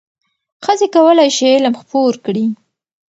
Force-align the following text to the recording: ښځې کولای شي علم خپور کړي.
ښځې 0.65 0.87
کولای 0.95 1.29
شي 1.37 1.47
علم 1.55 1.73
خپور 1.81 2.13
کړي. 2.25 2.45